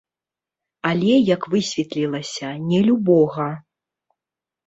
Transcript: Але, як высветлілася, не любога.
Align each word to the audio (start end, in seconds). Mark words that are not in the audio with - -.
Але, 0.91 1.11
як 1.35 1.41
высветлілася, 1.51 2.47
не 2.71 2.79
любога. 2.87 3.47